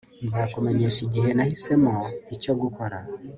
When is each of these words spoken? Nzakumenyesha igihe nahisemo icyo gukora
Nzakumenyesha 0.25 0.99
igihe 1.07 1.29
nahisemo 1.33 1.95
icyo 2.35 2.53
gukora 2.61 2.97